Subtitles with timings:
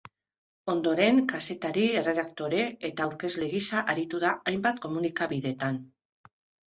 [0.71, 5.79] Ondoren, kazetari, erredaktore eta aurkezle gisa aritu da hainbat komunikabidetan.